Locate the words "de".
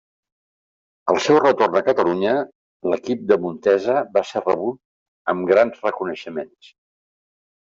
3.33-3.37